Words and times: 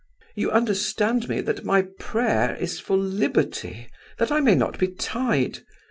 You 0.33 0.49
understand 0.49 1.29
me, 1.29 1.41
that 1.41 1.63
my 1.63 1.83
prayer 1.99 2.55
is 2.59 2.79
for 2.79 2.97
liberty, 2.97 3.87
that 4.17 4.31
I 4.31 4.39
may 4.39 4.55
not 4.55 4.79
be 4.79 4.87
tied. 4.87 5.59